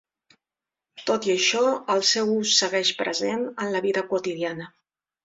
[1.09, 1.61] Tot i això,
[1.95, 4.69] el seu ús segueix present en la vida quotidiana.